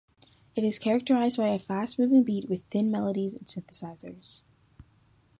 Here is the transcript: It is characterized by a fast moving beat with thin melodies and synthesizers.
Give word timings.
It 0.55 0.63
is 0.63 0.79
characterized 0.79 1.37
by 1.37 1.49
a 1.49 1.59
fast 1.59 1.99
moving 1.99 2.23
beat 2.23 2.49
with 2.49 2.63
thin 2.71 2.89
melodies 2.89 3.35
and 3.35 3.45
synthesizers. 3.45 4.41